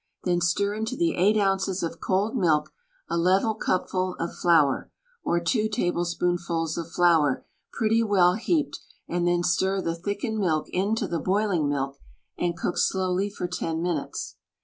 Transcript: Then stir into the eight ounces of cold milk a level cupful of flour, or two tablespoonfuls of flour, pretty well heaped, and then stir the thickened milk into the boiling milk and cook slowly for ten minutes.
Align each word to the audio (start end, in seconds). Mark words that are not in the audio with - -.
Then 0.23 0.41
stir 0.41 0.73
into 0.73 0.95
the 0.95 1.13
eight 1.13 1.37
ounces 1.39 1.83
of 1.83 2.01
cold 2.01 2.35
milk 2.35 2.73
a 3.07 3.15
level 3.19 3.53
cupful 3.53 4.15
of 4.19 4.33
flour, 4.33 4.89
or 5.23 5.39
two 5.39 5.69
tablespoonfuls 5.69 6.75
of 6.75 6.89
flour, 6.89 7.45
pretty 7.71 8.01
well 8.01 8.33
heaped, 8.33 8.79
and 9.07 9.27
then 9.27 9.43
stir 9.43 9.79
the 9.79 9.93
thickened 9.93 10.39
milk 10.39 10.67
into 10.69 11.07
the 11.07 11.19
boiling 11.19 11.69
milk 11.69 11.99
and 12.35 12.57
cook 12.57 12.79
slowly 12.79 13.29
for 13.29 13.45
ten 13.47 13.83
minutes. 13.83 14.37